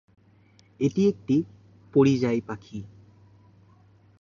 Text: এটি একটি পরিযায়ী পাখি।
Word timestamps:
এটি 0.79 1.01
একটি 1.07 1.35
পরিযায়ী 1.93 2.41
পাখি। 2.41 2.79